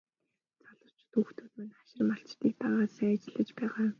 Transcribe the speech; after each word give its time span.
Залуучууд 0.61 1.11
хүүхдүүд 1.13 1.51
маань 1.59 1.75
хашир 1.77 2.01
малчдыг 2.09 2.51
дагаад 2.61 2.91
сайн 2.95 3.11
ажиллаж 3.15 3.49
байгаа. 3.57 3.87